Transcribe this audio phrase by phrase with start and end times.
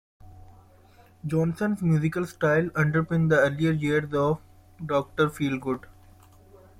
[1.27, 4.41] Johnson's musical style underpinned the early years of
[4.83, 5.85] Doctor Feelgood.